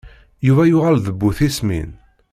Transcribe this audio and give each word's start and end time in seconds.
Yuba 0.47 0.63
yuɣal 0.69 0.97
d 1.05 1.07
bu 1.19 1.29
tismin. 1.37 1.89